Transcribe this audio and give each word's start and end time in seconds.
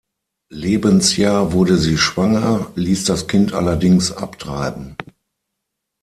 Lebensjahr 0.49 1.51
wurde 1.53 1.77
sie 1.77 1.99
schwanger, 1.99 2.71
ließ 2.73 3.03
das 3.05 3.27
Kind 3.27 3.53
allerdings 3.53 4.11
abtreiben. 4.11 4.95